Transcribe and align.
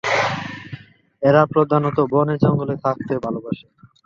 এরা 1.23 1.41
প্রধানত 1.53 1.97
বনে 2.13 2.35
জঙ্গলে 2.43 2.75
থাকতে 2.85 3.13
ভালোবাসে। 3.25 3.65